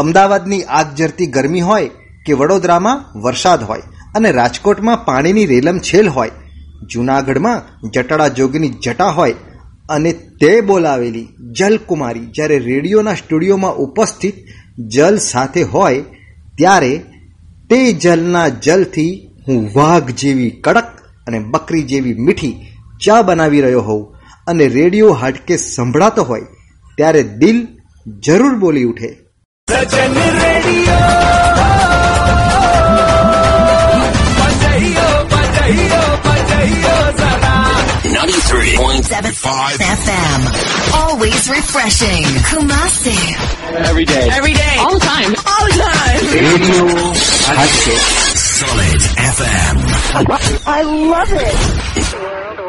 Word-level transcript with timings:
અમદાવાદની 0.00 0.66
આગ 0.78 0.88
જરતી 0.98 1.26
ગરમી 1.26 1.60
હોય 1.60 1.94
કે 2.26 2.32
વડોદરામાં 2.32 3.04
વરસાદ 3.24 3.62
હોય 3.62 3.88
અને 4.16 4.30
રાજકોટમાં 4.30 5.04
પાણીની 5.04 5.46
રેલમ 5.46 5.78
છેલ 5.78 6.08
હોય, 6.08 6.38
જૂનાગઢમાં 6.90 7.64
જટાડા 7.94 8.28
જોગની 8.28 8.72
જટા 8.84 9.10
હોય 9.10 9.34
અને 9.88 10.12
તે 10.40 10.52
બોલાવેલી 10.60 11.28
જલકુમારી 11.58 12.30
જ્યારે 12.36 12.58
રેડિયોના 12.58 13.14
સ્ટુડિયોમાં 13.14 13.80
ઉપસ્થિત 13.84 14.36
જલ 14.94 15.16
સાથે 15.16 15.62
હોય, 15.62 16.06
ત્યારે 16.56 16.92
તે 17.70 17.80
જલના 17.92 18.48
જલથી 18.48 19.12
હું 19.48 19.70
વાઘ 19.74 20.10
જેવી 20.10 20.50
કડક 20.50 20.88
અને 21.26 21.38
બકરી 21.38 21.82
જેવી 21.82 22.18
મીઠી 22.26 22.56
ચા 23.04 23.22
બનાવી 23.22 23.60
રહ્યો 23.60 23.80
હોઉં 23.80 24.04
અને 24.46 24.68
રેડિયો 24.68 25.12
હાટકે 25.12 25.54
સંભળાતો 25.56 26.22
હોય, 26.22 26.46
ત્યારે 26.98 27.22
દિલ 27.22 27.58
જરૂર 28.26 28.54
બોલી 28.54 28.84
ઉઠે. 28.84 29.10
सजन 29.70 30.14
radio 30.42 30.96
93.75 38.48 39.78
FM. 39.78 40.40
Always 40.94 41.48
refreshing. 41.50 42.24
Kumasi. 42.48 43.18
Every 43.86 44.04
day. 44.04 44.28
Every 44.32 44.54
day. 44.54 44.76
All 44.78 44.94
the 44.94 45.00
time. 45.00 45.34
All 45.46 45.66
the 45.66 45.74
time. 45.76 46.20
Radio 46.32 47.12
Solid 47.14 49.00
FM. 49.36 49.76
I 50.66 50.82
love 50.82 51.32
it. 51.32 52.67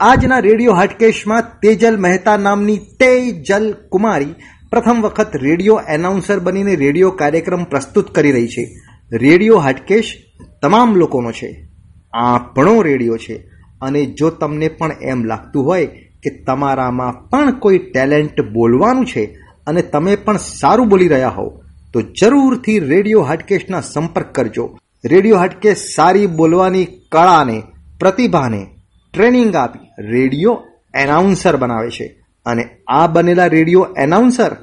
આજના 0.00 0.38
રેડિયો 0.38 0.72
હાટકેશમાં 0.72 1.42
તેજલ 1.60 2.00
મહેતા 2.00 2.36
નામની 2.36 2.76
તેજલ 2.76 3.74
કુમારી 3.88 4.34
પ્રથમ 4.70 5.00
વખત 5.02 5.36
રેડિયો 5.36 5.80
એનાઉન્સર 5.88 6.38
બનીને 6.38 6.76
રેડિયો 6.76 7.10
કાર્યક્રમ 7.10 7.64
પ્રસ્તુત 7.64 8.14
કરી 8.14 8.32
રહી 8.32 8.48
છે. 8.48 8.80
રેડિયો 9.12 9.58
હાટકેશ 9.58 10.16
તમામ 10.62 10.96
લોકોનો 10.96 11.32
છે. 11.32 11.68
આપણો 12.12 12.82
રેડિયો 12.82 13.16
છે. 13.16 13.36
અને 13.80 14.04
જો 14.04 14.30
તમને 14.30 14.68
પણ 14.68 14.92
એમ 15.02 15.24
લાગતું 15.24 15.66
હોય 15.66 15.86
કે 16.22 16.30
તમારામાં 16.30 17.28
પણ 17.28 17.58
કોઈ 17.58 17.78
ટેલેન્ટ 17.78 18.40
બોલવાનું 18.40 19.06
છે 19.06 19.24
અને 19.66 19.82
તમે 19.82 20.16
પણ 20.16 20.36
સારું 20.36 20.88
બોલી 20.88 21.08
રહ્યા 21.08 21.28
હોવ, 21.28 21.60
તો 21.92 22.02
જરૂરથી 22.02 22.78
રેડિયો 22.78 23.22
હાટકેશના 23.22 23.80
સંપર્ક 23.80 24.32
કરજો. 24.32 24.78
રેડિયો 25.04 25.36
હાટકેશ 25.36 25.76
સારી 25.96 26.26
બોલવાની 26.26 26.84
કળાને, 26.84 27.62
પ્રતિભાને 28.00 28.66
ટ્રેનિંગ 29.14 29.56
આપી, 29.56 29.78
રેડિયો 29.98 30.64
એનાઉન્સર 30.94 31.56
બનાવે 31.56 31.90
છે. 31.90 32.06
અને 32.46 32.64
આ 32.88 33.06
બનેલા 33.06 33.46
રેડિયો 33.46 33.86
એનાઉન્સર 33.98 34.56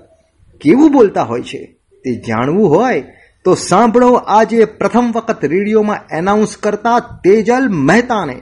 કેવું 0.62 0.92
બોલતા 0.92 1.24
હોય 1.24 1.42
છે 1.42 1.78
તે 2.04 2.16
જાણવું 2.16 2.70
હોય 2.70 3.04
તો 3.46 3.56
સાંભળો 3.56 4.14
આજે 4.14 4.66
પ્રથમ 4.66 5.12
વખત 5.12 5.46
રેડિયોમાં 5.46 6.00
એનાઉન્સ 6.12 6.58
કરતા 6.58 7.00
તેજલ 7.24 7.70
મહેતાને. 7.70 8.42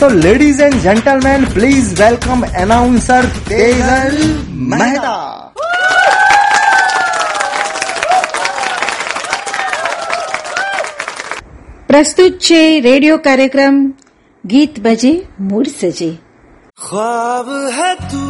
તો 0.00 0.08
ladies 0.08 0.60
and 0.60 0.74
gentleman 0.74 1.44
please 1.54 2.00
welcome 2.00 2.44
announcer 2.44 3.22
Tejal 3.48 4.38
Mehta. 4.48 5.50
પ્રસ્તુત 11.89 12.33
છે 12.39 12.61
રેડિયો 12.81 13.17
કાર્યક્રમ 13.25 13.75
ગીત 14.43 14.75
બજે 14.81 15.13
મૂડ 15.47 15.67
સજે 15.73 16.11
ख्वाब 16.77 17.47
है 17.71 17.91
तू 18.05 18.23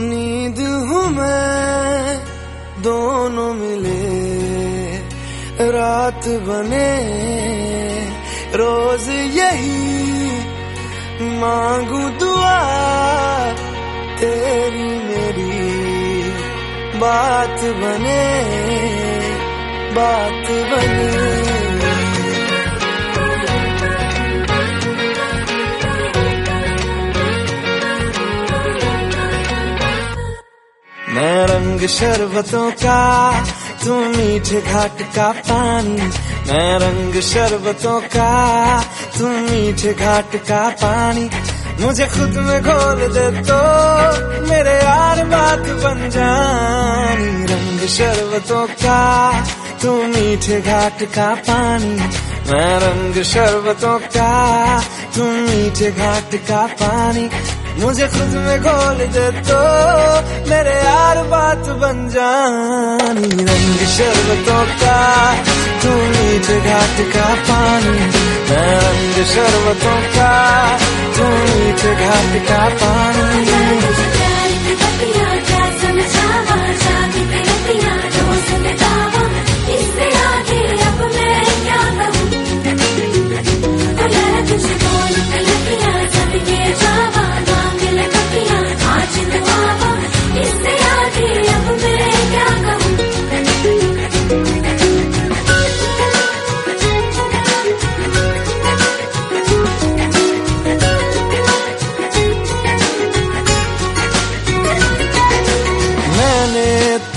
नींद 0.00 0.58
हूँ 0.88 1.02
मैं 1.10 2.16
दोनों 2.82 3.52
मिले 3.54 4.00
रात 5.70 6.28
बने 6.46 6.90
रोज 8.54 9.06
यही 9.36 9.78
मांगू 11.40 12.02
दुआ 12.20 12.58
तेरी 14.20 14.88
मेरी 15.08 15.52
बात 16.98 17.60
बने 17.80 18.22
बात 19.94 20.46
बने 20.72 21.41
रंग 31.63 31.87
शरबतों 31.87 32.69
का, 32.71 33.01
तू 33.83 33.93
मीठे 34.05 34.61
घाट 34.61 35.01
का 35.15 35.27
पानी। 35.47 36.07
मैं 36.47 36.71
रंग 36.79 37.19
शरबतों 37.21 37.99
का, 38.15 38.31
तू 39.17 39.27
मीठे 39.27 39.93
घाट 39.93 40.35
का 40.49 40.59
पानी। 40.81 41.29
मुझे 41.79 42.05
खुद 42.05 42.37
में 42.39 42.59
घोल 42.63 42.99
दे 43.13 43.25
तो 43.41 43.59
मेरे 44.49 44.73
यार 44.73 45.23
बात 45.25 45.65
बन 45.83 46.09
जानी। 46.09 47.31
रंग 47.45 47.87
शरबतों 47.87 48.65
का, 48.83 49.01
तू 49.81 49.95
मीठे 50.07 50.61
घाट 50.61 51.03
का 51.15 51.33
पानी। 51.47 51.95
मैं 52.51 52.71
रंग 52.79 53.23
शरबतों 53.23 53.97
का, 54.11 54.31
तू 55.15 55.31
मीठे 55.41 55.91
घाट 55.93 56.35
का 56.49 56.65
पानी। 56.81 57.29
मुझे 57.81 58.07
खुद 58.07 58.33
में 58.45 58.57
घोल 58.61 58.99
दे 59.15 59.25
तो 59.47 59.59
मेरे 60.49 60.75
यार 60.83 61.17
बात 61.27 61.63
बन 61.81 61.97
जानी। 62.13 63.29
रंग 63.49 63.79
शरबतों 63.95 64.63
का 64.81 64.99
तू 65.83 65.91
नीच 66.13 66.49
घाट 66.69 66.97
का 67.15 67.27
पानी। 67.49 67.97
रंग 68.51 69.15
शरबतों 69.33 69.99
का 70.15 70.33
तू 71.17 71.29
नीच 71.43 71.85
घाट 71.97 72.33
का 72.49 72.63
पानी। 72.81 74.12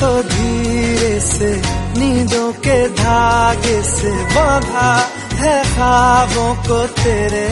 तो 0.01 0.23
धीरे 0.23 1.21
से, 1.21 1.51
नींदों 1.99 2.53
के 2.53 2.89
धागे 2.89 3.83
से 3.83 4.11
बांधा 4.35 4.91
है 5.33 5.65
खाबों 5.65 6.55
को 6.55 6.87
तेरे। 6.87 7.49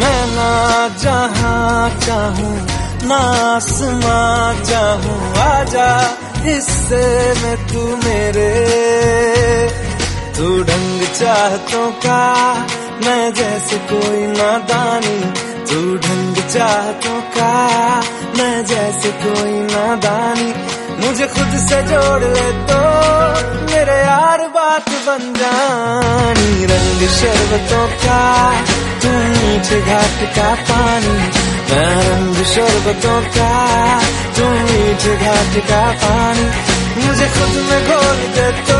मैं 0.00 0.26
ना 0.26 0.88
जहाँ 0.98 1.90
चाहूँ, 2.00 2.56
ना 3.08 3.16
आसमां 3.54 4.64
चाहूँ, 4.64 5.20
आजा 5.38 5.90
हिस्से 6.42 7.06
में 7.42 7.56
तू 7.66 7.86
मेरे। 7.96 8.50
तू 10.36 10.62
ढंग 10.62 11.00
चाहतों 11.14 11.90
का, 12.06 12.22
मैं 13.04 13.34
जैसे 13.34 13.78
कोई 13.92 14.26
नादानी 14.26 15.43
तू 15.68 15.78
ढंग 15.98 16.36
चाहतों 16.48 17.20
का, 17.36 17.52
मैं 18.38 18.56
जैसे 18.66 19.10
कोई 19.22 19.52
नादानी। 19.70 20.52
मुझे 20.96 21.26
खुद 21.26 21.56
से 21.60 21.80
जोड़ 21.82 22.24
ले 22.24 22.48
तो 22.68 22.80
मेरे 23.64 23.96
यार 24.00 24.46
बात 24.48 24.90
बन 25.06 25.32
जानी। 25.38 26.64
रंग 26.64 27.08
शरबतों 27.16 27.86
का, 28.04 28.20
तू 29.02 29.08
मीठे 29.08 29.80
घाट 29.82 30.22
का 30.36 30.54
पानी। 30.68 31.16
मैं 31.70 31.90
रंग 32.08 32.44
शरबतों 32.44 33.20
का, 33.36 33.50
तू 34.36 34.48
मीठे 34.62 35.16
घाट 35.16 35.58
का 35.70 35.82
पानी। 36.04 36.46
मुझे 36.96 37.26
खुद 37.28 37.54
में 37.68 37.80
घोल 37.86 38.20
दे 38.36 38.50
तो 38.68 38.78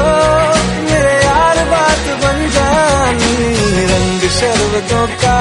मेरे 0.84 1.14
यार 1.24 1.64
बात 1.70 2.06
बन 2.22 2.38
जानी। 2.56 3.34
रंग 3.92 4.28
शरबतों 4.30 5.06
का 5.24 5.38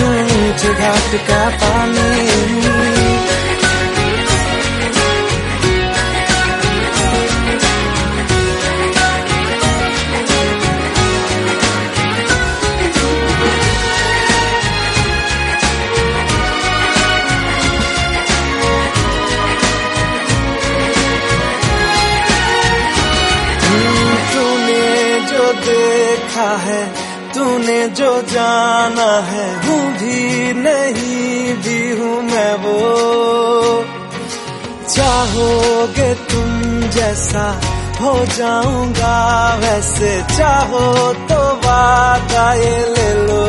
नीच 0.00 0.64
घाट 0.66 1.14
का 1.30 1.48
पानी। 1.58 2.06
तूने 24.32 25.20
जो 25.20 25.52
देखा 25.52 26.50
है 26.56 27.07
तूने 27.38 27.88
जो 27.88 28.22
जाना 28.22 29.20
है, 29.20 29.66
हूँ 29.66 29.92
भी 29.92 30.52
नहीं, 30.52 31.54
भी 31.54 32.00
हूँ 32.00 32.22
मैं 32.22 32.54
वो। 32.54 32.78
चाहोगे 34.88 36.14
तुम 36.14 36.80
जैसा, 36.90 37.60
हो 38.00 38.26
जाऊँगा 38.26 39.54
वैसे। 39.54 40.22
चाहो 40.22 41.12
तो 41.12 41.68
वादा 41.68 42.54
ये 42.54 42.78
ले 42.78 43.26
लो। 43.26 43.46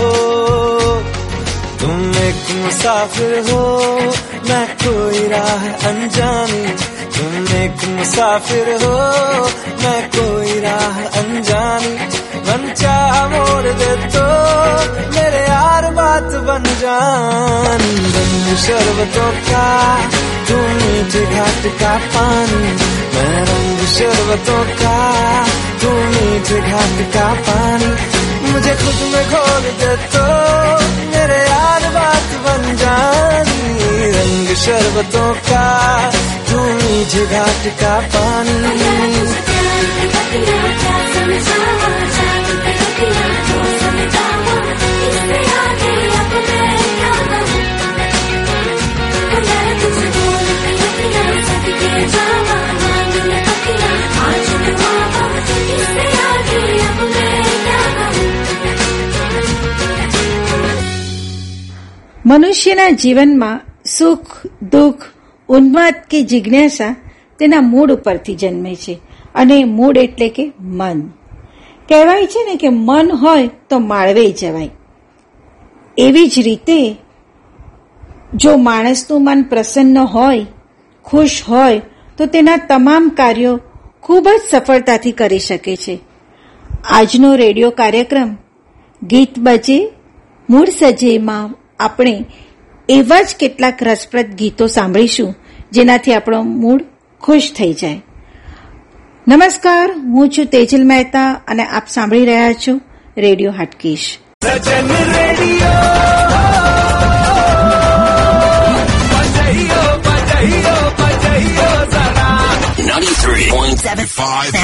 तुम 1.80 2.12
एक 2.12 2.66
मुसाफिर 2.66 3.52
हो, 3.52 3.80
मैं 4.50 4.68
कोई 4.68 5.28
राह 5.28 5.90
अनजानी। 5.90 6.68
तुम 7.18 7.58
एक 7.58 7.98
मुसाफिर 7.98 8.84
हो, 8.84 8.98
मैं 9.84 10.10
कोई 10.10 10.60
राह 10.60 11.06
अनजानी। 11.20 12.19
मन 12.50 12.64
चाह 12.74 13.16
मोड़ 13.30 13.72
दे 13.80 13.90
तो 14.14 14.22
मेरे 15.16 15.42
यार 15.42 15.86
बात 15.98 16.30
बन 16.48 16.64
जान। 16.80 17.82
रंग 18.16 18.48
शरबतों 18.64 19.32
का 19.50 19.66
तू 20.48 20.56
मीठे 20.78 21.22
घाट 21.36 21.68
का 21.82 21.92
पानी, 22.14 22.72
मैं 23.14 23.36
रंग 23.50 23.86
शरबतों 23.96 24.64
का 24.82 24.96
तू 25.82 25.92
मीठे 26.14 26.60
घाट 26.72 26.98
का 27.16 27.28
पानी। 27.50 27.92
मुझे 28.50 28.74
खुद 28.82 29.06
में 29.14 29.24
खोल 29.32 29.70
दे 29.82 29.94
तो 30.16 30.26
मेरे 31.14 31.40
यार 31.44 31.90
बात 31.98 32.34
बन 32.48 32.76
जानी। 32.82 34.12
रंग 34.18 34.56
शरबतों 34.66 35.30
का 35.52 35.68
तू 36.50 36.66
मीठे 36.82 37.26
घाट 37.28 37.72
का 37.84 37.96
पानी। 38.16 38.58
મનુષ્યના 62.26 62.90
જીવનમાં 62.90 63.60
સુખ, 63.86 64.28
દુઃખ, 64.72 65.02
ઉન્માદ 65.48 65.96
કે 66.10 66.22
જિજ્ઞાસા 66.22 66.96
તેના 67.40 67.62
મૂડ 67.62 67.92
ઉપરથી 67.92 68.36
જન્મે 68.36 68.76
છે. 68.76 69.00
અને 69.36 69.64
મૂડ 69.64 69.98
એટલે 69.98 70.30
કે 70.30 70.54
મન. 70.60 71.10
કહેવાય 71.90 72.26
છે 72.26 72.46
ને 72.46 72.56
કે 72.56 72.70
મન 72.70 73.12
હોય 73.12 73.50
તો 73.70 73.80
માળવે 73.80 74.32
જવાય. 74.32 74.70
એવી 75.98 76.28
જ 76.28 76.40
રીતે 76.40 76.96
જો 78.36 78.58
માણસનું 78.58 79.24
મન 79.24 79.44
પ્રસન્ન 79.44 79.98
હોય, 79.98 80.46
ખુશ 81.06 81.44
હોય, 81.50 81.82
તો 82.18 82.26
તેના 82.26 82.58
તમામ 82.58 83.10
કાર્યો 83.10 83.60
ખૂબ 84.02 84.28
જ 84.28 84.42
સફળતાથી 84.50 85.12
કરી 85.12 85.40
શકે 85.40 85.76
છે. 85.76 86.00
આજનો 86.90 87.36
રેડિયો 87.36 87.70
કાર્યક્રમ 87.70 88.38
ગીત 89.04 89.40
બજે, 89.40 89.92
મૂળ 90.50 90.70
સજેમાં 90.70 91.56
આપણે 91.80 92.26
એવા 92.90 93.22
જ 93.22 93.36
કેટલાક 93.40 93.84
રસપ્રદ 93.84 94.26
ગીતો 94.26 94.68
સાંભળીશું, 94.68 95.36
જેનાથી 95.72 96.14
આપણો 96.14 96.44
મૂડ 96.44 96.86
ખુશ 97.22 97.52
થઈ 97.58 97.74
જાય. 97.74 98.02
નમસ્કાર 99.30 99.92
હું 99.92 100.30
છું 100.30 100.46
તેજલ 100.46 100.88
મહેતા 100.88 101.34
અને 101.48 101.64
આપ 101.64 101.88
સાંભળી 101.88 102.26
રહ્યા 102.26 102.54
છો 102.54 102.82
radio 103.18 103.52
Hatkesh 103.52 104.18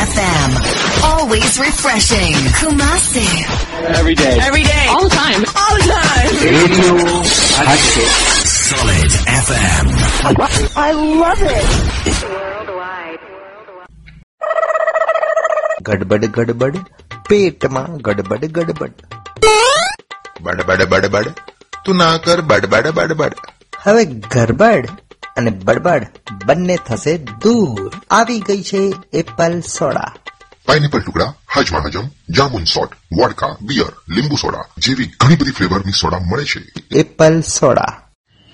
FM. 0.06 0.52
Always 1.04 1.54
refreshing. 1.60 2.34
Kumasi. 2.60 3.28
Every 4.00 4.16
day. 4.16 4.36
Every 4.48 4.64
day. 4.64 4.86
All 4.90 5.04
the 5.04 5.16
time. 5.16 5.42
All 5.62 5.74
the 5.78 5.86
time. 5.94 6.32
Radio 6.46 6.94
Solid 8.64 9.12
FM. 9.46 9.86
I 10.76 10.92
love 11.24 11.42
it. 11.42 12.55
ગડબડ 15.82 16.26
ગડબડ 16.26 16.78
પેટમાં 17.30 17.98
ગડબડ 17.98 18.46
ગડબડ. 18.46 18.92
બડબડ 20.42 20.86
બડબડ 20.86 21.28
તું 21.86 21.96
ના 21.96 22.18
કર 22.18 22.42
બડબડ 22.42 22.88
બડબડ. 22.88 23.34
હવે 23.84 24.06
ગડબડ 24.06 24.90
અને 25.38 25.50
બડબડ 25.50 26.08
બંને 26.46 26.78
થશે 26.88 27.18
દૂર. 27.18 27.92
આવી 28.12 28.40
ગઈ 28.40 28.64
છે 28.64 28.94
એપલ 29.14 29.62
સોડા. 29.62 30.14
પાઇનેપલ 30.66 31.00
ટુકડા 31.00 31.34
હજમા 31.58 31.80
હજમ 31.80 32.08
જામુન 32.30 32.64
સોટ 32.64 32.92
વોડકા 33.14 33.48
બિયર 33.62 33.94
લીંબુ 34.10 34.36
સોડા 34.36 34.66
જેવી 34.78 35.06
ઘણી 35.20 35.36
બધી 35.36 35.52
ફ્લેવરની 35.52 35.92
સોડા 35.92 36.18
મળે 36.20 36.46
છે. 36.46 36.62
Apple 37.00 37.42
soda. 37.42 38.02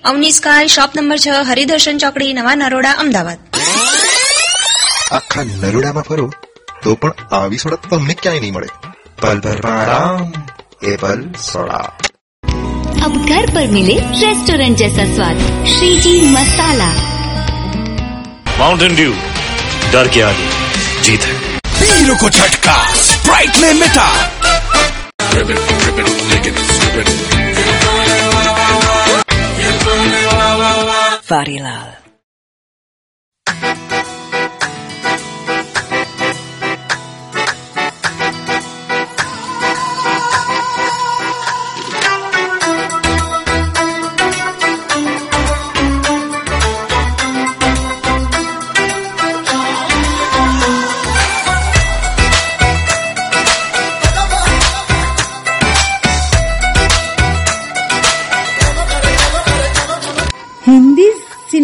Avani 0.04 0.32
sky 0.32 0.66
shop 0.66 0.90
number 0.96 1.16
છ 1.16 1.28
હરિદર્શન 1.28 1.98
ચોકડી 1.98 2.32
નવા 2.32 2.54
નરોડા 2.54 2.92
અમદાવાદ. 2.92 3.38
આખા 5.11 5.45
નરોડામાં 5.51 6.07
ફરો 6.09 6.27
તો 6.83 6.95
પણ 7.01 7.11
આવી 7.37 7.61
સોડા 7.63 7.81
તમને 7.85 8.15
ક્યાંય 8.21 8.41
નહીં 8.43 8.55
મળે 8.55 8.69
પલ 9.21 9.39
ભર 9.45 9.59
આરામ 9.71 10.27
એપલ 10.93 11.21
સોડા 11.47 11.85
अब 13.05 13.15
घर 13.31 13.45
पर 13.55 13.65
मिले 13.73 13.95
रेस्टोरेंट 14.21 14.75
जैसा 14.81 15.03
स्वाद 15.15 15.37
श्रीजी 15.73 16.13
मसाला 16.31 16.89
माउंटेन 18.59 18.95
ड्यू 18.99 19.11
डर 19.93 20.07
के 20.15 20.21
आगे 20.29 20.47
जीत 21.05 21.27
है 21.29 21.35
वीरों 21.81 22.17
को 22.23 22.29
झटका 22.39 22.75
स्प्राइट 23.05 23.61
में 23.63 23.73
मिटा 23.81 24.07
Varialal. 31.29 32.00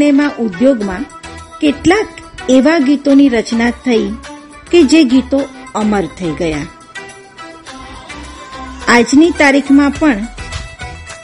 સમયમાં 0.08 0.36
ઉદ્યોગમાં 0.38 1.04
કેટલાક 1.60 2.08
એવા 2.48 2.78
ગીતોની 2.78 3.28
રચના 3.28 3.70
થઈ 3.70 4.06
કે 4.70 4.82
જે 4.82 5.02
ગીતો 5.04 5.40
અમર 5.74 6.04
થઈ 6.18 6.30
ગયા. 6.30 6.62
આજની 8.88 9.30
તારીખમાં 9.30 9.90
પણ 9.90 10.26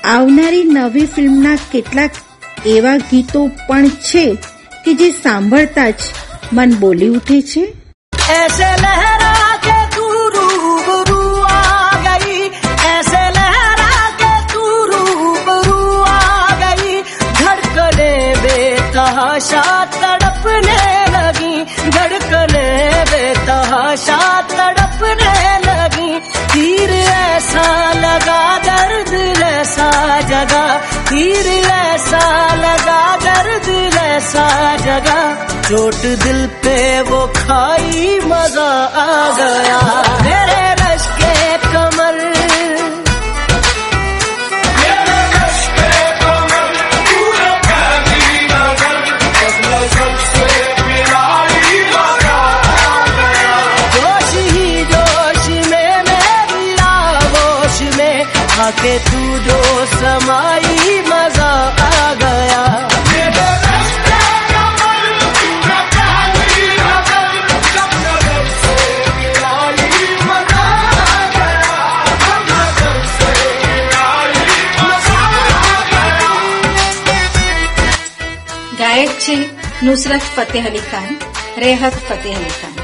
આવનારી 0.04 0.64
નવી 0.64 1.06
ફિલ્મના 1.06 1.56
કેટલાક 1.72 2.10
એવા 2.66 2.96
ગીતો 2.96 3.46
પણ 3.68 3.88
છે 3.88 4.26
કે 4.84 4.94
જે 4.94 5.10
સાંભળતા 5.10 5.90
જ 5.90 6.12
મન 6.52 6.74
બોલી 6.74 7.08
ઉઠે 7.08 7.42
છે. 7.42 7.64
એસે 8.32 8.70
લહેર 8.82 9.23
ऐसा 34.34 34.76
जगा, 34.84 35.20
चोट 35.68 36.00
दिल 36.22 36.46
पे 36.62 36.76
वो 37.08 37.20
खाई 37.36 38.18
मज़ा 38.26 38.70
आ 39.02 39.30
गया। 39.38 39.78
मेरे 40.24 40.62
रश 40.82 41.06
के 41.20 41.34
कमर 41.66 42.22
आके 58.64 58.92
तू 59.06 59.38
जो 59.46 59.60
समाई 59.86 61.00
मज़ा 61.08 61.50
आ 61.84 62.14
गया। 62.20 62.93
નુસરત 79.84 80.20
ફતેહ 80.36 80.66
અલી 80.66 80.78
ખાન, 80.78 81.16
રેહત 81.58 81.96
ફતેહ 82.08 82.36
અલી 82.36 82.54
ખાન. 82.60 82.76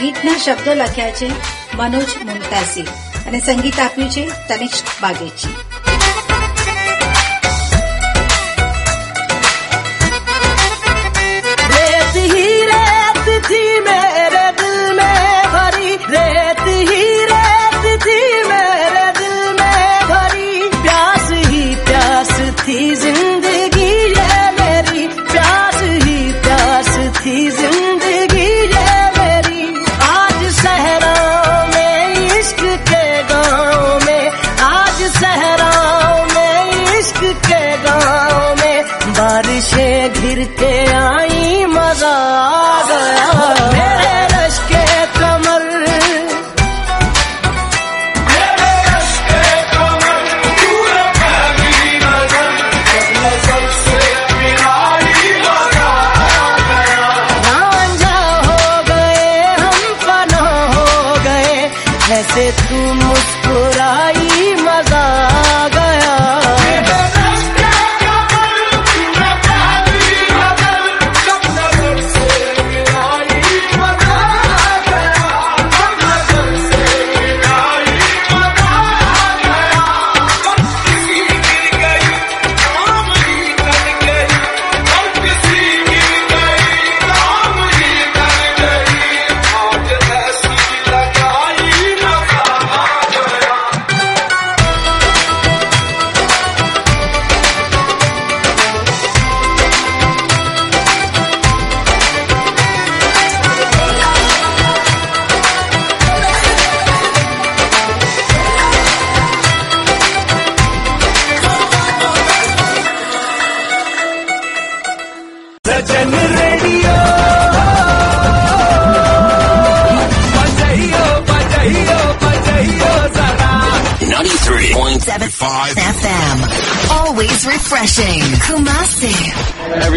ગીતના 0.00 0.38
શબ્દો 0.44 0.74
લખ્યા 0.74 1.10
છે 1.10 1.28
મનોજ 1.74 2.10
મુમતાઝી 2.24 2.88
અને 3.26 3.40
સંગીત 3.40 3.78
આપ્યું 3.80 4.10
છે 4.10 4.24
Tanishq 4.48 4.86
બાગેચી. 5.00 5.69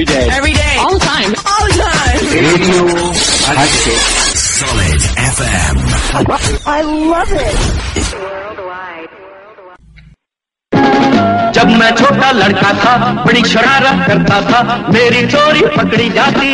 Every 0.03 0.15
day. 0.15 0.27
Every 0.35 0.51
day. 0.51 0.75
All 0.83 0.93
the 0.93 0.99
time. 0.99 1.31
All 1.47 1.65
the 1.65 1.75
time. 1.79 2.23
Radio 2.35 2.83
Hatchet. 3.47 4.01
Solid 4.59 5.01
FM. 5.31 5.75
I 6.67 6.81
love 7.13 7.31
it. 7.31 7.59
जब 11.55 11.67
मैं 11.79 11.91
छोटा 11.95 12.31
लड़का 12.31 12.71
था 12.83 12.93
बड़ी 13.23 13.43
शरारत 13.53 14.05
करता 14.07 14.41
था 14.51 14.77
मेरी 14.93 15.25
चोरी 15.31 15.61
पकड़ी 15.77 16.09
जाती 16.19 16.51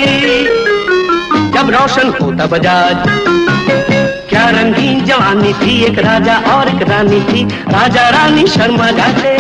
जब 1.56 1.70
रोशन 1.76 2.14
होता 2.22 2.46
बजाज 2.54 3.04
क्या 4.30 4.46
रंगीन 4.60 5.06
जवानी 5.06 5.54
थी 5.62 5.82
एक 5.90 6.00
राजा 6.10 6.38
और 6.56 6.70
एक 6.76 6.88
रानी 6.90 7.22
थी 7.32 7.44
राजा 7.74 8.10
रानी 8.18 8.48
शर्मा 8.58 8.92
जाते 9.00 9.38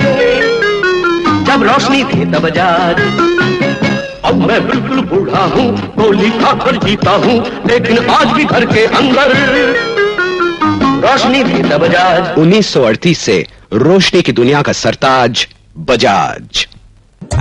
जब 1.52 1.64
रोशनी 1.72 2.04
थी 2.14 2.26
तब 2.32 2.42
बजाज 2.48 3.28
अब 4.29 4.47
मैं 4.49 4.61
बिल्कुल 4.69 5.01
बूढ़ा 5.11 5.45
हूँ 5.55 5.67
गोली 5.97 6.31
खाकर 6.41 6.77
जीता 6.87 7.11
हूँ 7.25 7.37
लेकिन 7.69 7.99
आज 8.17 8.33
भी 8.37 8.45
घर 8.45 8.65
के 8.73 8.85
अंदर 9.01 9.33
रोशनी 11.05 11.43
थी 11.45 11.63
तब 11.71 11.81
बजाज 11.81 12.35
1938 12.39 13.15
से 13.25 13.37
रोशनी 13.87 14.23
की 14.23 14.33
दुनिया 14.35 14.63
का 14.69 14.73
सरताज 14.75 15.47
बजाज 15.89 16.67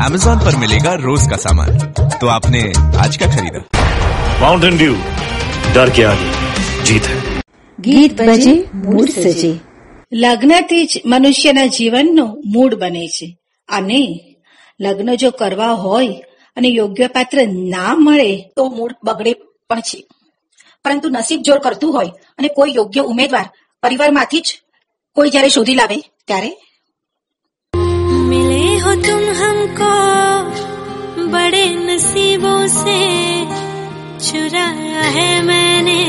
अमेजोन 0.06 0.40
पर 0.46 0.56
मिलेगा 0.60 0.94
रोज 1.02 1.28
का 1.30 1.38
सामान 1.40 1.78
तो 2.22 2.28
आपने 2.30 2.64
आज 3.04 3.18
क्या 3.18 3.28
खरीदा 3.36 3.64
माउंटेन 4.42 4.78
ड्यू 4.78 4.96
डर 5.76 5.90
के 5.98 6.04
आगे 6.06 6.32
जीत 6.86 7.08
है 7.12 7.22
ગીત 7.80 8.12
ભજે 8.20 8.52
મૂડ 8.82 9.10
સજે 9.16 9.52
લગ્નથી 10.24 10.84
જ 10.92 11.00
મનુષ્યના 11.14 11.72
જીવનનો 11.78 12.26
મૂડ 12.54 12.74
બને 12.82 13.06
છે 13.16 13.28
અને 13.70 14.02
લગ્ન 14.80 15.10
જો 15.22 15.32
કરવા 15.40 15.74
હોય 15.78 16.12
અને 16.58 16.70
યોગ્ય 16.70 17.08
પાત્ર 17.10 17.38
ના 17.74 17.94
મળે 17.98 18.30
તો 18.56 18.64
મૂડ 18.70 18.96
બગડે 19.04 19.34
પણ 19.70 19.84
છે 19.84 20.00
પરંતુ 20.86 21.08
નસીબ 21.10 21.42
જોર 21.42 21.60
કરતું 21.60 21.94
હોય 21.94 22.12
અને 22.40 22.50
કોઈ 22.50 22.76
યોગ્ય 22.76 23.04
ઉમેદવાર 23.06 23.48
પરિવારમાંથી 23.84 24.42
જ 24.42 24.50
કોઈ 25.18 25.30
જ્યારે 25.30 25.50
શોધી 25.50 25.76
લાવે 25.76 25.98
ત્યારે 26.28 26.52
मिले 28.30 28.66
हो 28.78 28.92
तुम 29.02 29.24
हमको 29.40 29.92
बड़े 31.34 31.66
नसीबों 31.80 32.62
से 32.74 33.00
चुराया 34.26 35.04
है 35.16 35.30
मैंने 35.44 36.02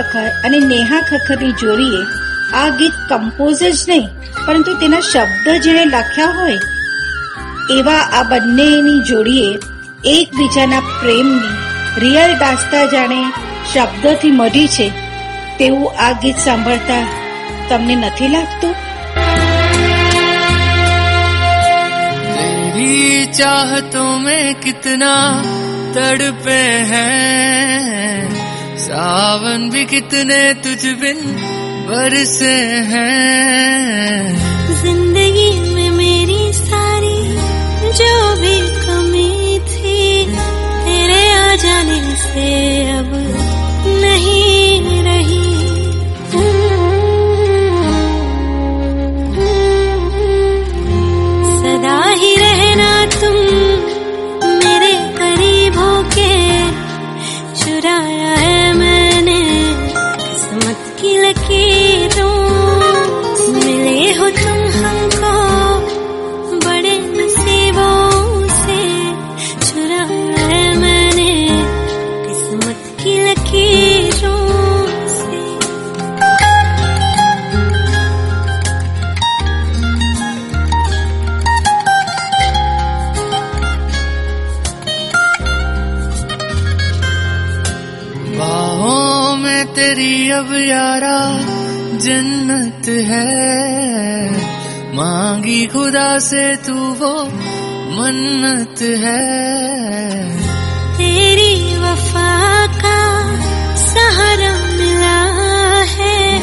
ખખર 0.00 0.28
અને 0.44 0.58
નેહા 0.64 1.02
ખખરની 1.02 1.56
જોડીએ 1.62 2.02
આ 2.54 2.68
ગીત 2.78 2.96
કમ્પોઝ 3.08 3.62
જ 3.62 3.70
નહીં 3.88 4.06
પરંતુ 4.40 4.76
તેના 4.80 5.02
શબ્દ 5.02 5.56
જેણે 5.64 5.84
લખ્યા 5.86 6.36
હોય 6.36 6.60
એવા 7.76 8.02
આ 8.12 8.24
બંનેની 8.24 9.00
જોડીએ 9.02 9.50
એકબીજાના 10.12 10.86
પ્રેમની 10.92 11.54
રિયલ 11.98 12.34
દાસ્તા 12.38 12.86
જાણે 12.88 13.20
શબ્દોથી 13.70 14.34
મઢી 14.34 14.68
છે 14.70 14.88
તેવું 15.58 15.96
આ 16.00 16.12
ગીત 16.22 16.44
સાંભળતા 16.46 17.04
તમને 17.68 17.96
નથી 17.98 18.34
લાગતું 18.34 18.76
तेरी 22.78 23.26
चाहतों 23.32 24.18
में 24.18 24.54
कितना 24.56 25.12
तड़पे 25.94 26.60
हैं 26.90 28.39
सावन 28.81 29.69
भी 29.69 29.83
कितने 29.85 30.41
तुझ 30.63 30.81
बिन 31.01 31.19
बरसे 31.87 32.53
हैं। 32.91 34.15
ज़िंदगी 34.81 35.51
में 35.73 35.89
मेरी 35.97 36.41
सारी 36.53 37.19
जो 37.99 38.13
भी 38.41 38.57
कमी 38.77 39.59
थी, 39.69 39.99
तेरे 40.85 41.21
आ 41.31 41.55
जाने 41.63 41.99
से 42.23 42.47
अब 42.91 43.11
नहीं 44.03 45.03
रही। 45.03 45.49
सदा 51.61 51.99
ही 52.21 52.35
रहना 52.35 52.50
तेरी 89.75 90.29
अब 90.29 90.53
यारा 90.53 91.19
जन्नत 91.97 92.87
है। 92.87 93.29
मांगी 94.95 95.65
खुदा 95.65 96.19
से 96.19 96.55
तू 96.55 96.73
वो 96.73 97.13
मन्नत 97.97 98.81
है। 98.81 99.23
तेरी 100.97 101.79
वफा 101.79 102.67
का 102.67 102.99
सहारा 103.75 104.53
मिला 104.77 105.21
है। 105.95 106.39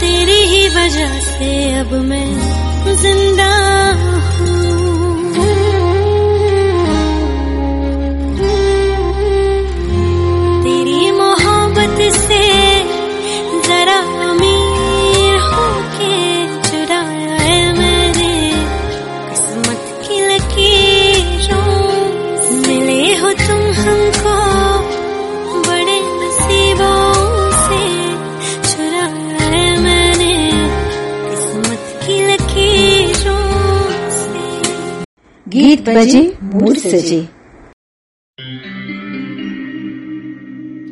तेरी 0.00 0.40
ही 0.52 0.68
वजह 0.68 1.20
से 1.20 1.74
अब 1.74 1.92
मैं 1.92 2.60
ज़िंदा 2.96 3.50
गीत 35.70 35.88
बजे 35.88 36.20
मूड 36.42 36.78
सजे 36.82 37.18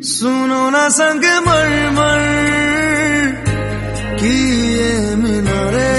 सुनो 0.08 0.58
ना 0.70 0.82
संग 0.88 1.24
मर 1.46 1.72
मर 1.96 2.20
की 4.20 4.36
मिनारे। 5.22 5.94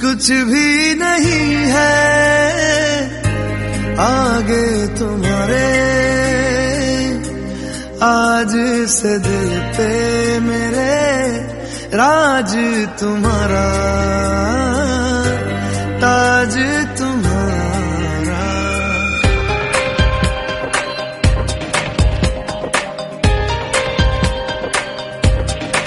कुछ 0.00 0.30
भी 0.50 0.70
नहीं 0.94 1.50
है 1.74 1.92
आगे 4.06 4.66
तुम्हारे। 4.96 5.68
आज 8.08 8.56
से 8.96 9.18
दिल 9.18 9.52
पे 9.76 9.90
मेरे 10.40 10.96
राज 11.96 12.56
तुम्हारा। 13.00 13.66
ताज 16.02 16.54
तुम्हारा। 16.98 18.44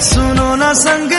सुनो 0.10 0.50
ना 0.62 0.72
संग 0.84 1.18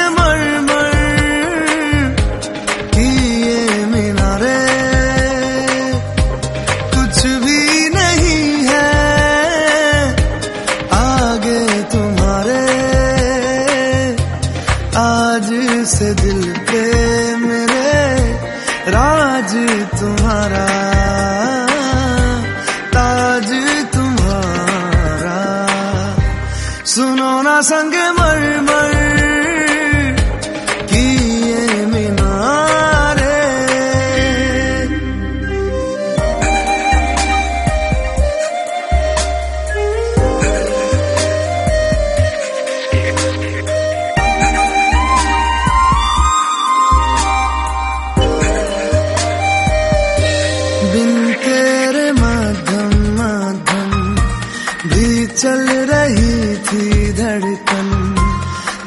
भी 54.86 55.26
चल 55.26 55.68
रही 55.70 56.56
थी 56.56 57.12
धड़कन। 57.12 58.16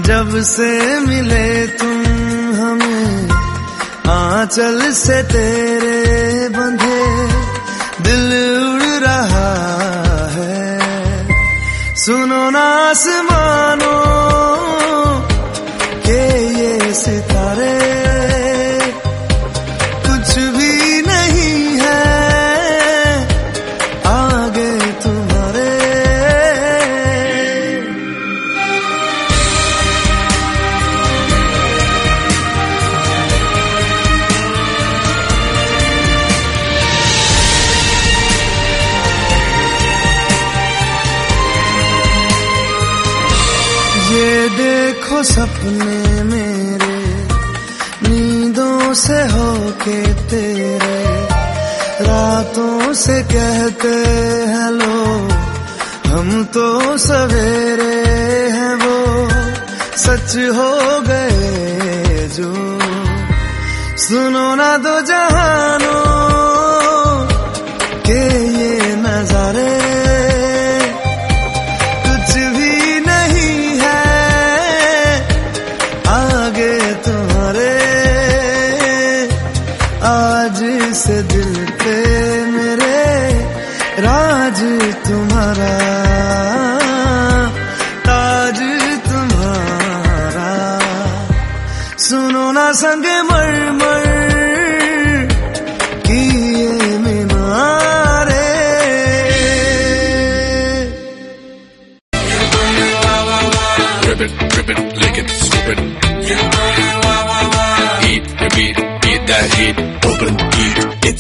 जब 0.02 0.42
से 0.42 1.00
मिले 1.00 1.68
तुम 1.68 2.02
हमें, 2.56 3.30
आंचल 4.12 4.92
से 4.92 5.24
तेरे 5.24 6.50
बंधे 6.50 7.28
दिल 8.04 8.28
उड़ 8.74 9.04
रहा 9.08 9.54
है। 10.32 10.80
सुनो 11.96 12.50
ना 12.50 12.90
आसमानों 12.90 13.94
के 16.00 16.48
ये 16.60 16.94
सितारे। 16.94 18.03
कहते 53.34 53.96
हैं 54.54 54.70
लो 54.70 54.98
हम 56.12 56.44
तो 56.44 56.98
सवेरे 56.98 57.96
हैं 58.52 58.76
वो, 58.76 59.30
सच 59.98 60.38
हो 60.38 61.02
गए 61.02 62.28
जो। 62.28 62.54
सुनो 63.98 64.56
ना 64.56 64.78
दो 64.78 65.02
जहानों 65.02 65.23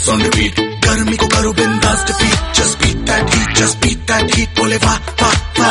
hits 0.03 0.11
on 0.11 0.19
repeat. 0.19 0.55
garmi 0.83 1.15
गर्मी 1.15 1.17
को 1.17 1.27
करो 1.27 1.51
to 1.53 2.13
beat 2.19 2.39
just 2.53 2.79
beat 2.79 3.05
that 3.05 3.29
heat 3.33 3.49
just 3.55 3.75
beat 3.81 3.99
that 4.07 4.35
heat 4.35 4.49
bole 4.57 4.77
va 4.83 4.95
va 5.19 5.29
va 5.59 5.69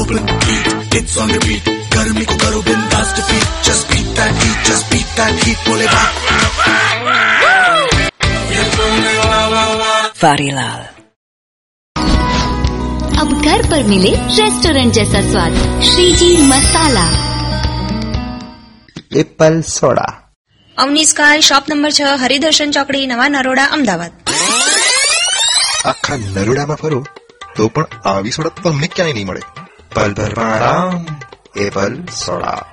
open 0.00 0.18
beat 0.46 0.66
hits 0.94 1.16
on 1.18 1.28
repeat. 1.28 1.68
garmi 1.94 2.24
गर्मी 2.24 2.24
को 2.24 2.36
करो 2.42 2.60
to 2.62 3.22
beat 3.28 3.46
just 3.68 3.84
beat 3.90 4.08
that 4.16 4.32
heat 4.40 4.58
just 4.64 4.90
beat 4.90 5.08
that 5.16 5.32
heat 5.44 5.58
बोले 5.68 5.86
वाह 5.92 6.08
वाह 7.04 7.30
अब 13.20 13.28
घर 13.42 13.70
पर 13.70 13.82
मिले 13.88 14.14
रेस्टोरेंट 14.40 14.92
जैसा 14.94 15.20
स्वाद 15.30 15.82
Shriji 15.92 16.36
masala 16.48 17.06
apple 19.20 19.62
soda 19.76 20.21
Avani 20.78 21.04
sky 21.04 21.40
shop 21.40 21.62
number 21.70 21.90
છ 21.90 22.00
હરિદર્શન 22.02 22.70
ચોકડી 22.70 23.06
નવા 23.06 23.28
નરોડા 23.28 23.64
અમદાવાદ. 23.64 24.10
આખા 25.84 26.16
નરોડામાં 26.16 26.76
ફરો 26.76 27.06
તો 27.56 27.68
પણ 27.68 27.86
આવી 28.04 28.30
સોડા 28.30 28.50
તમને 28.62 28.88
ક્યાંય 28.96 29.12
નહીં 29.12 29.26
મળે. 29.26 29.40
પલભર 29.94 30.40
આરામ 30.40 31.06
એપલ 31.56 31.98
સોડા. 32.24 32.70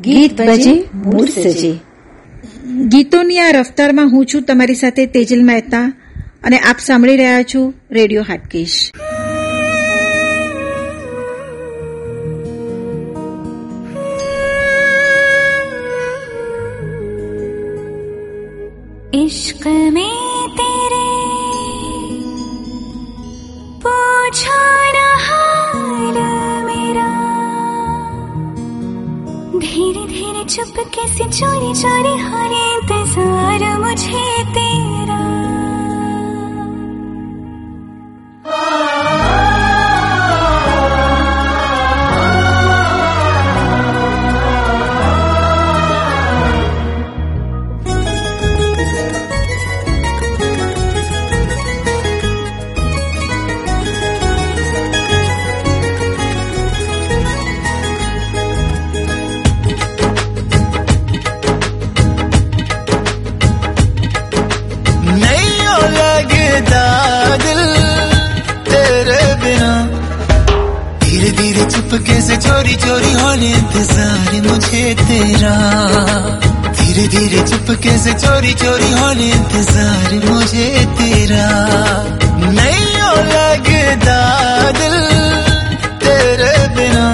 ગીત 0.00 0.40
ભજે 0.40 0.88
મૂળ 0.94 1.26
સજે. 1.26 1.80
ગીતોની 2.88 3.38
આ 3.38 3.50
રફતારમાં 3.50 4.10
હું 4.10 4.26
છું 4.26 4.42
તમારી 4.42 4.74
સાથે 4.74 5.06
તેજલ 5.06 5.44
મહેતા 5.44 5.92
અને 6.44 6.58
આપ 6.58 6.78
સાંભળી 6.78 7.16
રહ્યા 7.16 7.42
છો 7.42 7.72
રેડિયો 7.90 8.22
હાટકેશ. 8.22 8.90
इश्क 19.26 19.66
में 19.66 20.48
तेरे 20.56 21.06
पूछा 23.84 24.58
हाल 25.24 26.18
मेरा। 26.66 27.08
धीरे 29.58 30.04
धीरे 30.06 30.44
चुपके 30.44 31.08
से 31.08 31.24
चोरी 31.40 31.72
चोरी 31.82 32.16
हरे 32.22 32.64
इंतज़ार 32.74 33.78
मुझे 33.78 34.44
तेरा। 34.54 34.75
तेरा। 74.98 75.54
धीरे 76.76 77.06
धीरे 77.08 77.40
चुपके 77.48 77.96
से 77.98 78.12
चोरी 78.14 78.52
चोरी 78.62 78.90
होने 78.92 79.28
इंतज़ार 79.30 80.10
मुझे 80.24 80.68
तेरा। 80.98 81.46
नहीं 82.56 82.90
ओ 83.02 83.14
लगता 83.30 84.18
दिल 84.78 84.96
तेरे 86.02 86.54
बिना। 86.76 87.06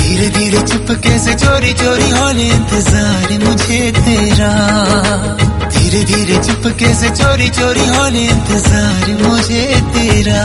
धीरे 0.00 0.28
धीरे 0.36 0.60
चुपके 0.70 1.18
से 1.18 1.34
चोरी 1.44 1.72
चोरी 1.82 2.10
होने 2.10 2.48
इंतज़ार 2.48 3.38
मुझे 3.44 3.80
तेरा। 3.98 4.52
धीरे 5.68 6.02
धीरे 6.04 6.36
चुपके 6.46 6.94
से 6.94 7.10
चोरी 7.18 7.48
चोरी 7.58 7.86
होने 7.88 8.24
इंतज़ार 8.28 9.06
मुझे 9.22 9.64
तेरा। 9.94 10.42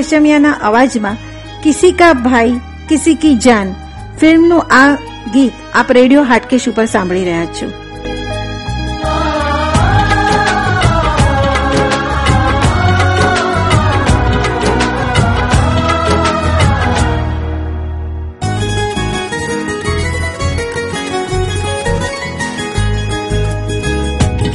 રેશમિયાના 0.00 0.58
અવાજમાં 0.62 1.18
કિસી 1.62 1.92
કા 1.92 2.14
ભાઈ 2.14 2.60
કિસી 2.88 3.16
કી 3.16 3.34
જાન 3.36 3.74
ફિલ્મનું 4.18 4.76
આ 4.76 4.96
ગીત 5.32 5.54
આપ 5.74 5.90
રેડિયો 5.90 6.24
હાટકેશ 6.24 6.68
ઉપર 6.68 6.86
સાંભળી 6.86 7.24
રહ્યા 7.24 7.46
છો 7.60 7.74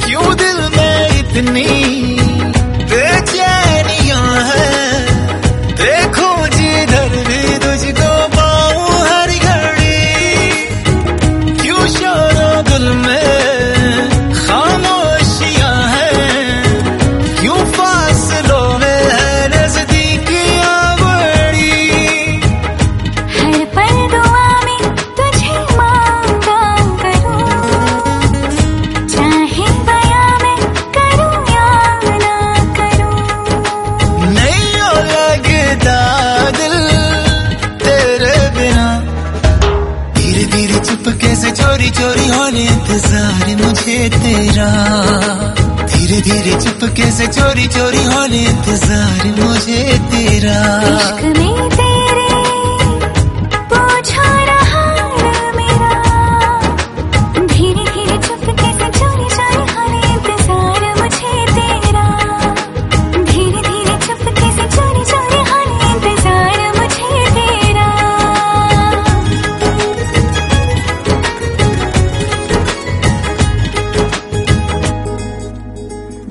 क्यों 0.04 0.34
दिल 0.36 0.58
में 0.76 1.18
इतनी 1.18 2.15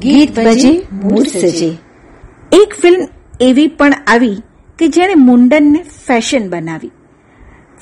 ગીત 0.07 0.37
ભજે 0.37 0.73
મૂળ 0.93 1.23
સજે. 1.23 1.71
એક 2.53 2.75
ફિલ્મ 2.83 3.01
એવી 3.41 3.69
પણ 3.69 3.93
આવી 4.07 4.37
કે 4.79 4.89
જેણે 4.89 5.15
મુંડનને 5.15 5.83
ફેશન 5.83 6.51
બનાવી. 6.51 6.91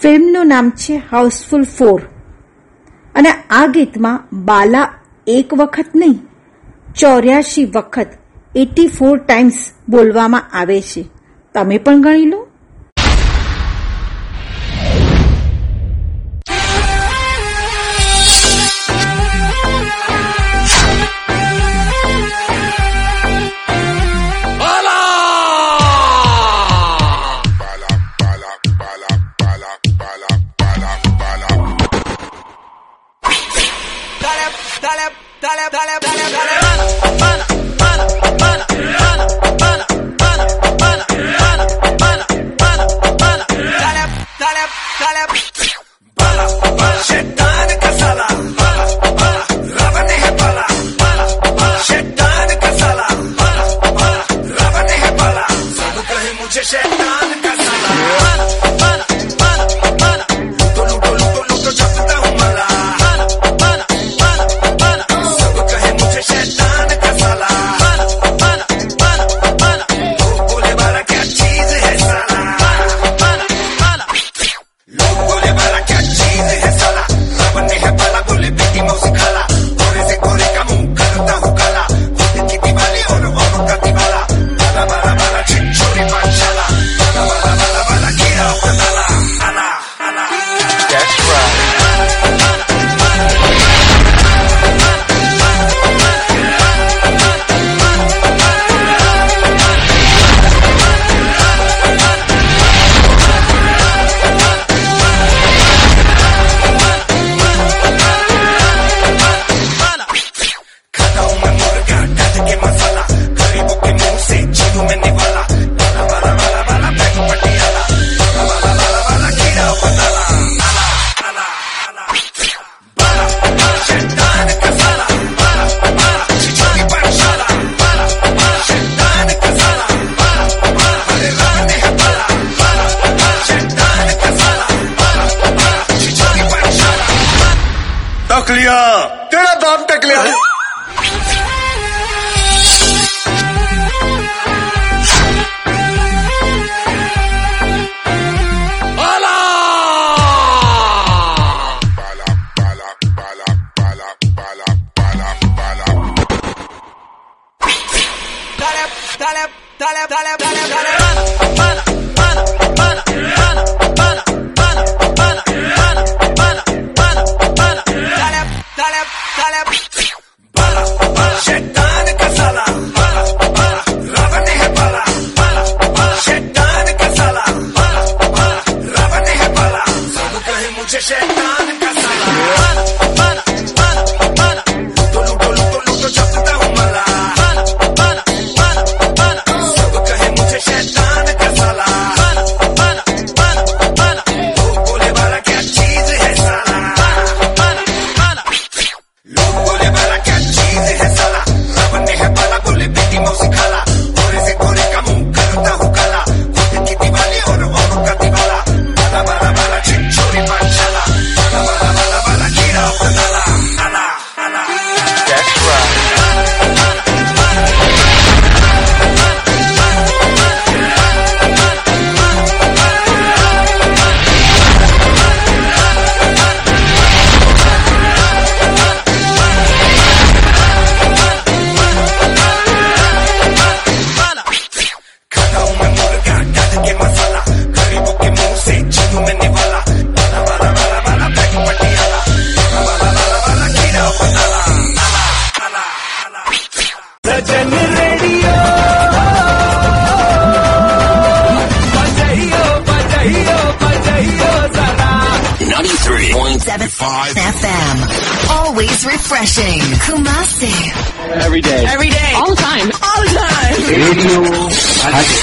ફિલ્મનું 0.02 0.46
નામ 0.46 0.70
છે 0.70 0.94
હાઉસફુલ 1.10 1.64
ફોર 1.64 2.00
અને 3.14 3.28
આ 3.50 3.66
ગીતમાં 3.66 4.44
બાલા 4.44 4.94
એક 5.26 5.54
વખત 5.54 5.86
નહીં 5.96 6.18
ચોર્યાસી 6.96 7.64
વખત, 7.64 8.08
એટી 8.56 8.86
ફોર 8.86 9.16
ટાઈમ્સ 9.18 9.58
બોલવામાં 9.88 10.50
આવે 10.52 10.80
છે. 10.80 11.04
તમે 11.54 11.78
પણ 11.78 12.02
ગણી 12.02 12.24
લો? 12.24 12.43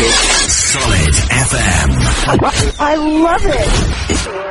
Solid 0.02 1.14
FM. 1.30 2.80
I 2.80 2.96
love 2.96 3.46
it. 3.46 4.51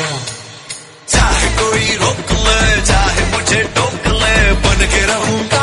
चाहे 0.00 1.48
कोई 1.60 1.86
रोक 2.02 2.30
ले 2.46 2.58
चाहे 2.90 3.22
मुझे 3.32 3.62
टोक 3.78 4.06
ले 4.20 4.34
बन 4.66 4.86
के 4.94 5.04
रहूँगा 5.12 5.57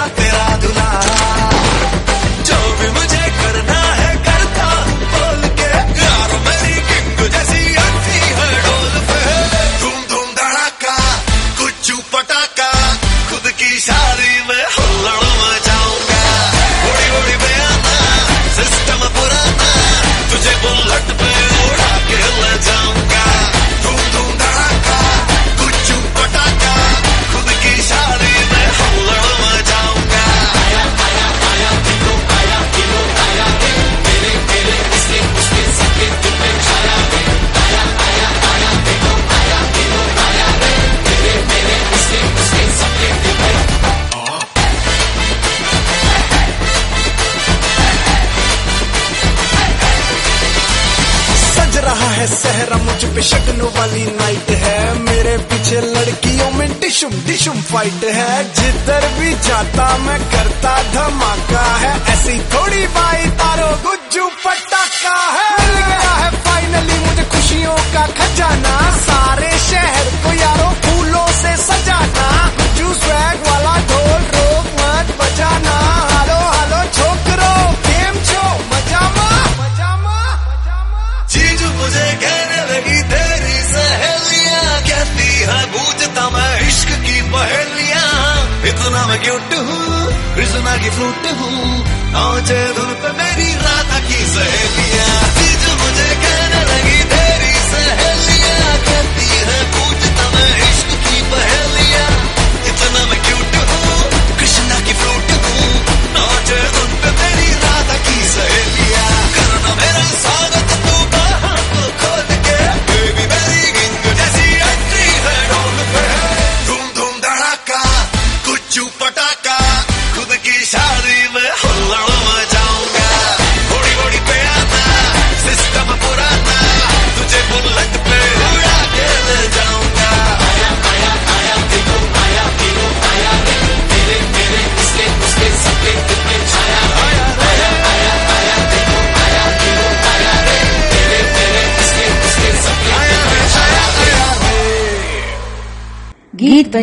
ये 55.76 55.82
लड़कियों 55.82 56.52
में 56.52 56.80
डिशुम 56.80 57.12
डिशुम 57.12 57.62
फाइट 57.62 58.04
है। 58.04 58.54
जिधर 58.54 59.08
भी 59.20 59.34
जाता 59.34 59.98
मैं 59.98 60.20
करता 60.20 60.84
धमाका 60.84 61.62
है। 61.62 62.04
ऐसी 62.14 62.40
थोड़ी 62.40 62.88
बाई 62.88 63.26
तारो, 63.26 63.90
गुज्जू 63.90 64.26
पटाखा 64.28 65.18
है। 65.32 65.68
मिल 65.68 65.86
गया 65.86 66.12
है 66.12 66.32
फाइनली 66.32 67.00
मुझे 67.00 67.24
खुशियों 67.24 67.76
का 67.76 68.08
खजाना। 68.08 68.85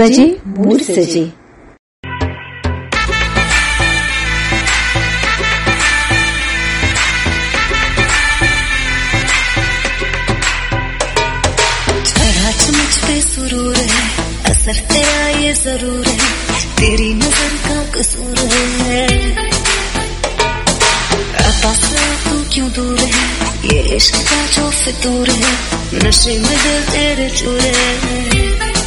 बजे 0.02 0.24
मोर 0.58 0.82
सजे 0.82 1.24
सुरूर 13.22 13.76
है 13.76 14.00
असर 14.50 14.78
तेरा 14.90 15.28
ये 15.38 15.52
ज़रूर 15.54 16.06
है 16.08 16.16
तेरी 16.78 17.12
नज़र 17.14 17.52
का 17.66 17.78
कसूर 17.94 18.38
है। 18.82 19.06
तू 22.24 22.36
क्यों 22.54 22.68
दूर 22.72 22.98
है? 22.98 23.24
ये 23.66 23.80
इश्क 23.96 24.16
का 24.30 24.40
जो 24.54 24.70
फितूर 24.82 25.30
है 25.30 25.52
नशे 26.04 26.38
में 26.38 26.56
दिल 26.62 26.82
तेरे 26.92 27.28
चूर 27.38 27.60
है। 27.60 28.81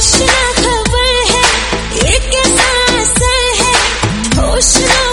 होश 0.00 0.12
ना 0.20 0.44
खबर 0.58 1.16
है 1.30 1.40
ये 1.96 2.18
कैसा 2.32 2.68
असर 3.00 3.42
है 3.58 3.72
होश 4.36 4.70
ना 4.84 5.09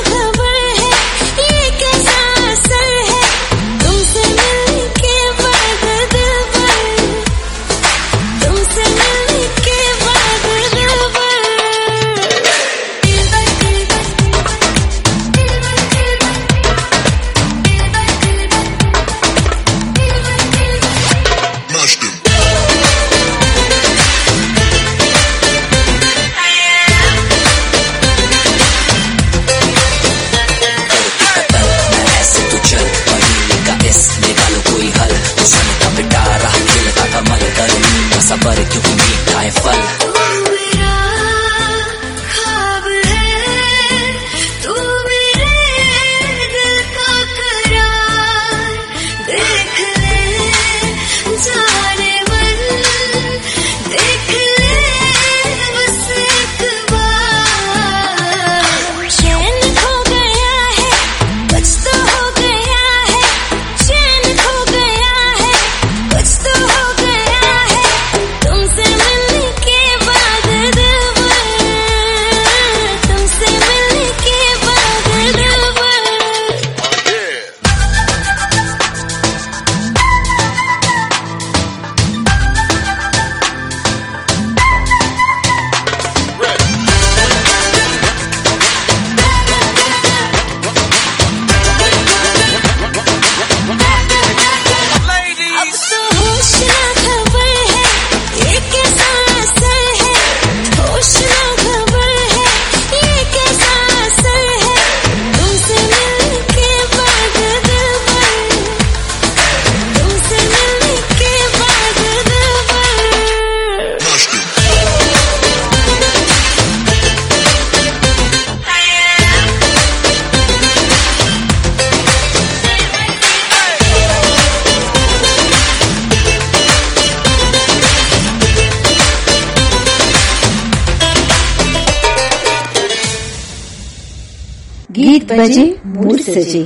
બજે 135.32 135.66
મૂળ 135.86 136.16
સજે. 136.16 136.64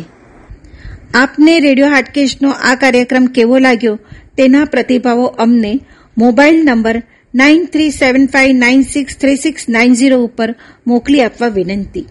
આપને 1.14 1.60
રેડિયો 1.60 1.90
હાટકેશનો 1.90 2.52
આ 2.52 2.76
કાર્યક્રમ 2.76 3.26
કેવો 3.26 3.58
લાગ્યો 3.58 3.96
તેના 4.38 4.66
પ્રતિભાવો 4.66 5.26
અમને 5.26 5.80
mobile 6.18 6.64
number 6.64 7.04
nine 7.36 7.66
three 7.66 7.90
seven 7.90 8.26
five 8.28 8.56
nine 8.56 8.82
six 8.82 9.18
three 9.18 9.36
six 9.36 9.70
nine 9.70 9.94
zero 9.94 10.24
ઉપર 10.24 10.56
મોકલી 10.88 11.22
આપવા 11.22 11.48
વિનંતી. 11.48 12.06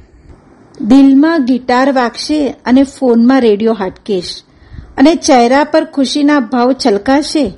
દિલમાં 0.81 1.45
ગિટાર 1.45 1.93
વાગશે 1.93 2.39
અને 2.65 2.83
ફોનમાં 2.83 3.41
રેડિયો 3.41 3.73
હાટકેશ 3.73 4.35
અને 4.97 5.15
ચહેરા 5.15 5.65
પર 5.65 5.85
ખુશીના 5.85 6.41
ભાવ 6.41 6.73
છલકાશે. 6.87 7.53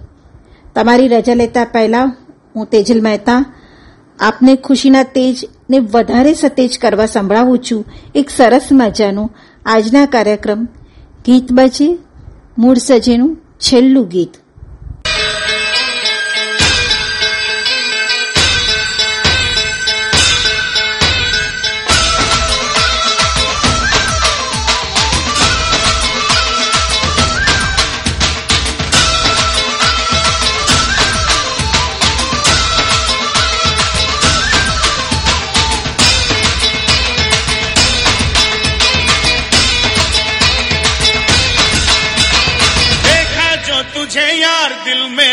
તમારી 0.74 1.08
રજા 1.08 1.34
લેતા 1.34 1.64
પહેલા 1.64 2.04
હું 2.56 2.66
તેજલ 2.66 3.02
મહેતા 3.02 3.44
આપને 4.18 4.56
ખુશીના 4.56 5.02
તેજને 5.72 5.88
વધારે 5.92 6.34
સતેજ 6.34 6.78
કરવા 6.78 7.06
સંભળાવું 7.06 7.58
છું. 7.58 7.84
એક 8.14 8.30
સરસ 8.30 8.68
મજાનું 8.72 9.30
આજના 9.66 10.06
કાર્યક્રમ. 10.06 10.64
ગીત 11.24 11.52
બચે 11.52 11.98
મૂળ 12.58 12.78
સજેનું 12.78 13.36
છેલ્લું 13.60 14.08
ગીત. 14.08 14.41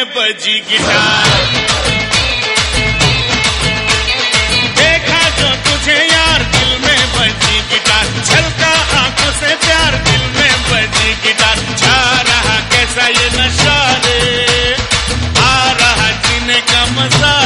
बजी 0.03 0.59
गिटार। 0.69 1.27
देखा 4.77 5.21
जो 5.39 5.49
तुझे 5.65 5.97
यार 6.11 6.43
दिल 6.43 6.71
में 6.85 7.01
बजी 7.15 7.59
गिटार। 7.71 8.05
छलका 8.29 8.71
आँखों 8.99 9.31
से 9.31 9.55
प्यार 9.65 9.95
दिल 10.07 10.21
में 10.37 10.53
बजी 10.71 11.13
गिटार। 11.23 11.57
छा 11.77 11.97
रहा 12.29 12.59
कैसा 12.71 13.07
ये 13.07 13.27
नशा 13.37 13.79
रे? 14.05 14.19
आ 15.39 15.71
रहा 15.81 16.11
जीने 16.11 16.59
का 16.71 16.85
मज़ा 16.85 17.38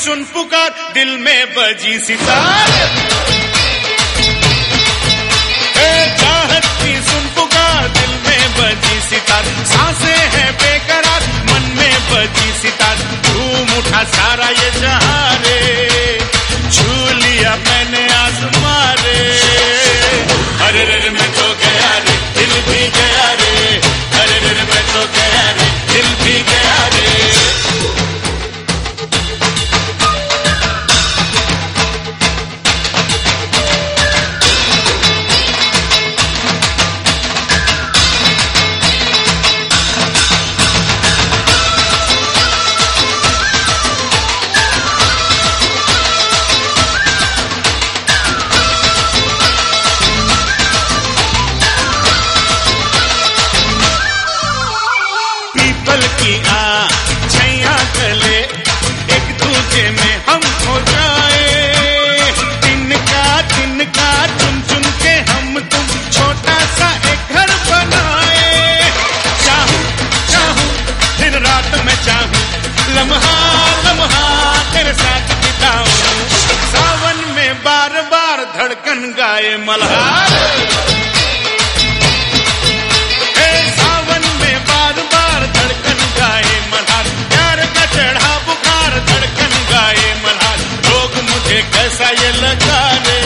सुन 0.00 0.22
पुकार, 0.32 0.68
दिल 0.94 1.10
में 1.24 1.54
बजी 1.54 1.98
सितार। 2.00 2.68
चाहत 6.20 6.66
की 6.80 6.94
सुन 7.10 7.26
पुकार, 7.36 7.88
दिल 7.98 8.12
में 8.26 8.44
बजी 8.56 9.00
सितार। 9.08 9.44
साँसें 9.72 10.20
है 10.34 10.46
बेकरार, 10.62 11.22
मन 11.50 11.68
में 11.76 11.94
बजी 12.10 12.52
सितार। 12.60 12.96
झूम 13.26 13.76
उठा 13.78 14.02
सारा 14.16 14.48
ये 14.60 14.70
जहाँ 14.80 15.34
रे 15.44 15.60
छू 16.70 16.90
लिया 17.20 17.54
मैंने 17.68 18.06
आसमां 18.14 18.86
रे 19.02 19.20
अरे 20.66 20.84
रे 20.84 21.10
मैं 21.10 21.30
तो 21.34 21.48
गया 21.62 21.92
रे, 21.98 22.16
दिल 22.38 22.52
भी 22.68 22.82
गया 22.98 23.28
रे। 23.40 23.54
अरे 24.20 24.38
रे 24.38 24.52
रे 24.52 24.64
मैं 24.72 24.84
तो 24.92 25.06
गया 25.18 25.46
रे, 25.58 25.68
दिल 25.92 26.08
भी 26.24 26.42
गया 26.52 26.78
रे। 26.94 27.29
लखन 78.90 79.12
गाए 79.18 79.50
मल्हार। 79.66 80.32
सावन 83.76 84.24
में 84.40 84.56
बार 84.70 84.96
बार 85.12 85.46
धड़कन 85.56 86.00
गाए 86.18 86.54
का 87.76 87.84
चढ़ा 87.94 88.32
बुखार 88.46 88.98
धड़कन 89.10 89.54
लोग 90.90 91.22
मुझे 91.30 91.62
कैसा 91.76 92.10
ये 92.22 92.32
लगा 92.42 92.82
रे? 93.06 93.19